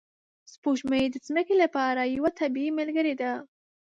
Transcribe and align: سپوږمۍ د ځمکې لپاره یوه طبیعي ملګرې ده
سپوږمۍ 0.53 1.03
د 1.11 1.15
ځمکې 1.27 1.55
لپاره 1.63 2.01
یوه 2.15 2.29
طبیعي 2.39 2.71
ملګرې 2.79 3.13
ده 3.21 3.31